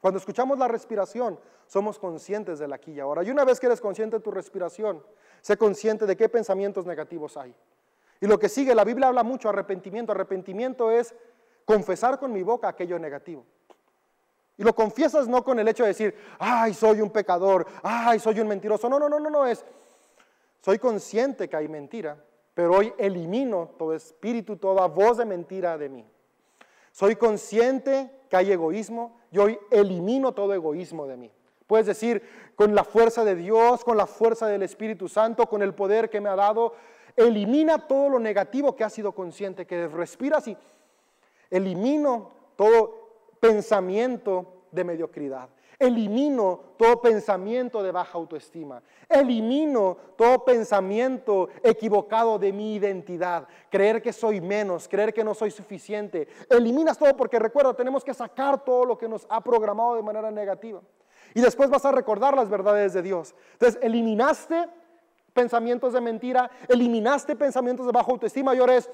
[0.00, 3.22] Cuando escuchamos la respiración, somos conscientes del aquí y ahora.
[3.22, 5.04] Y una vez que eres consciente de tu respiración,
[5.40, 7.54] sé consciente de qué pensamientos negativos hay.
[8.20, 10.12] Y lo que sigue, la Biblia habla mucho arrepentimiento.
[10.12, 11.14] Arrepentimiento es
[11.64, 13.44] confesar con mi boca aquello negativo.
[14.60, 18.40] Y lo confiesas no con el hecho de decir, ay, soy un pecador, ay, soy
[18.40, 18.90] un mentiroso.
[18.90, 19.64] No, no, no, no, no, es,
[20.60, 25.88] soy consciente que hay mentira, pero hoy elimino todo espíritu, toda voz de mentira de
[25.88, 26.04] mí.
[26.92, 31.32] Soy consciente que hay egoísmo y hoy elimino todo egoísmo de mí.
[31.66, 32.22] Puedes decir,
[32.54, 36.20] con la fuerza de Dios, con la fuerza del Espíritu Santo, con el poder que
[36.20, 36.74] me ha dado,
[37.16, 40.56] elimina todo lo negativo que has sido consciente, que respiras y
[41.48, 42.99] elimino todo
[43.40, 45.48] pensamiento de mediocridad.
[45.78, 48.82] Elimino todo pensamiento de baja autoestima.
[49.08, 53.48] Elimino todo pensamiento equivocado de mi identidad.
[53.70, 56.28] Creer que soy menos, creer que no soy suficiente.
[56.50, 60.30] Eliminas todo porque recuerda, tenemos que sacar todo lo que nos ha programado de manera
[60.30, 60.82] negativa.
[61.34, 63.34] Y después vas a recordar las verdades de Dios.
[63.52, 64.68] Entonces, eliminaste
[65.32, 68.90] pensamientos de mentira, eliminaste pensamientos de baja autoestima y ahora es,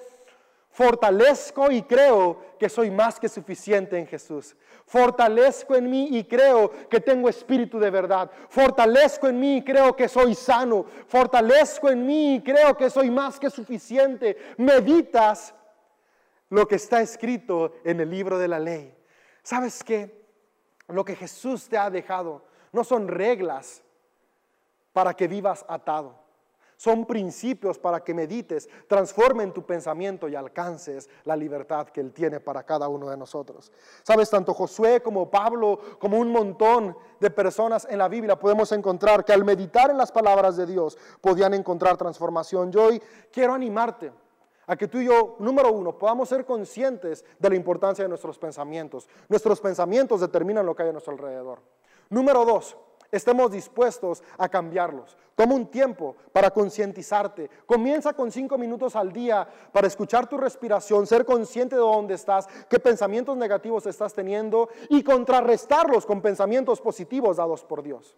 [0.76, 4.54] fortalezco y creo que soy más que suficiente en Jesús.
[4.84, 8.30] Fortalezco en mí y creo que tengo espíritu de verdad.
[8.50, 10.84] Fortalezco en mí y creo que soy sano.
[11.08, 14.36] Fortalezco en mí y creo que soy más que suficiente.
[14.58, 15.54] Meditas
[16.50, 18.94] lo que está escrito en el libro de la ley.
[19.42, 20.26] ¿Sabes qué?
[20.88, 23.82] Lo que Jesús te ha dejado no son reglas
[24.92, 26.25] para que vivas atado.
[26.76, 32.38] Son principios para que medites, transformen tu pensamiento y alcances la libertad que Él tiene
[32.38, 33.72] para cada uno de nosotros.
[34.02, 39.24] Sabes, tanto Josué como Pablo, como un montón de personas en la Biblia podemos encontrar
[39.24, 42.70] que al meditar en las palabras de Dios podían encontrar transformación.
[42.70, 43.02] Yo hoy
[43.32, 44.12] quiero animarte
[44.66, 48.38] a que tú y yo, número uno, podamos ser conscientes de la importancia de nuestros
[48.38, 49.08] pensamientos.
[49.28, 51.60] Nuestros pensamientos determinan lo que hay a nuestro alrededor.
[52.10, 52.76] Número dos,
[53.16, 55.16] estemos dispuestos a cambiarlos.
[55.34, 57.50] Toma un tiempo para concientizarte.
[57.66, 62.48] Comienza con cinco minutos al día para escuchar tu respiración, ser consciente de dónde estás,
[62.68, 68.16] qué pensamientos negativos estás teniendo y contrarrestarlos con pensamientos positivos dados por Dios.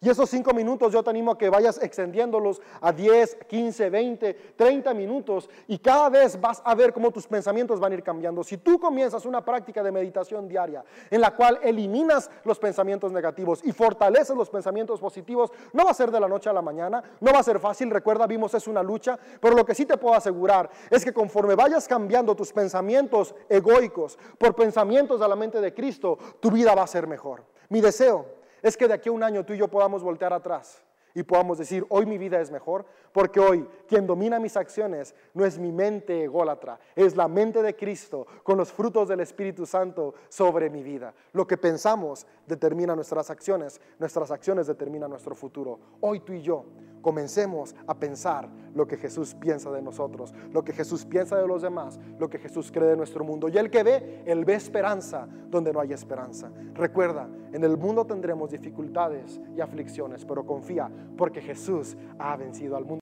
[0.00, 4.34] Y esos cinco minutos yo te animo a que vayas extendiéndolos a 10, 15, 20,
[4.54, 8.44] 30 minutos y cada vez vas a ver cómo tus pensamientos van a ir cambiando.
[8.44, 13.60] Si tú comienzas una práctica de meditación diaria en la cual eliminas los pensamientos negativos
[13.64, 17.02] y fortaleces los pensamientos positivos, no va a ser de la noche a la mañana,
[17.18, 19.96] no va a ser fácil, recuerda, vimos es una lucha, pero lo que sí te
[19.96, 25.60] puedo asegurar es que conforme vayas cambiando tus pensamientos egoicos por pensamientos de la mente
[25.60, 27.42] de Cristo, tu vida va a ser mejor.
[27.68, 30.82] Mi deseo es que de aquí a un año tú y yo podamos voltear atrás
[31.14, 35.44] y podamos decir, hoy mi vida es mejor, porque hoy quien domina mis acciones no
[35.44, 40.14] es mi mente ególatra, es la mente de Cristo con los frutos del Espíritu Santo
[40.28, 41.14] sobre mi vida.
[41.32, 45.78] Lo que pensamos determina nuestras acciones, nuestras acciones determinan nuestro futuro.
[46.00, 46.64] Hoy tú y yo
[47.02, 51.62] comencemos a pensar lo que Jesús piensa de nosotros, lo que Jesús piensa de los
[51.62, 53.48] demás, lo que Jesús cree de nuestro mundo.
[53.48, 56.50] Y el que ve, él ve esperanza donde no hay esperanza.
[56.74, 62.84] Recuerda, en el mundo tendremos dificultades y aflicciones, pero confía porque Jesús ha vencido al
[62.84, 62.88] mundo.